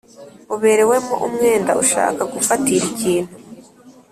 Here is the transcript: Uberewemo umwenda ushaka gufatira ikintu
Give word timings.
Uberewemo 0.55 1.15
umwenda 1.27 1.71
ushaka 1.83 2.21
gufatira 2.33 2.83
ikintu 2.91 3.33